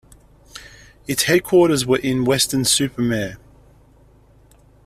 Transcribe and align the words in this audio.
Its 1.05 1.25
headquarters 1.25 1.85
were 1.85 1.99
in 1.99 2.25
Weston-super-Mare. 2.25 3.37